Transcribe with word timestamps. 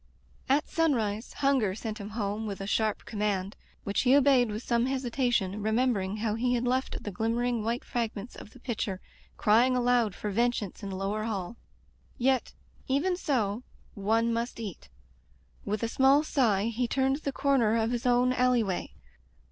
At 0.49 0.67
sunrise, 0.67 1.31
hunger 1.31 1.75
sent 1.75 1.99
him 1.99 2.09
home 2.17 2.47
with 2.47 2.59
a 2.59 2.65
sharp 2.65 3.05
command, 3.05 3.55
which 3.83 4.01
he 4.01 4.15
obeyed 4.15 4.49
with 4.49 4.63
some 4.63 4.85
Digitized 4.85 4.85
by 4.87 4.89
LjOOQ 4.89 4.95
IC 4.95 5.05
Interventions 5.05 5.13
hesitation, 5.53 5.61
remembering 5.61 6.17
how 6.17 6.33
he 6.33 6.53
had 6.55 6.63
left 6.63 7.03
the 7.03 7.11
glimmering 7.11 7.63
white 7.63 7.83
fragments 7.85 8.35
of 8.35 8.49
the 8.49 8.59
pitcher 8.59 8.99
* 9.21 9.37
crying 9.37 9.75
aloud 9.77 10.15
for 10.15 10.31
vengeance 10.31 10.81
in 10.81 10.89
the 10.89 10.95
lower 10.95 11.25
hall. 11.25 11.55
Yet— 12.17 12.53
even 12.87 13.15
so— 13.15 13.61
one 13.93 14.33
must 14.33 14.59
eat. 14.59 14.89
With 15.65 15.83
a 15.83 15.87
small 15.87 16.23
sigh 16.23 16.69
he 16.75 16.87
turned 16.87 17.17
the 17.17 17.31
corner 17.31 17.75
of 17.75 17.91
his 17.91 18.07
own 18.07 18.33
alley 18.33 18.63
way. 18.63 18.95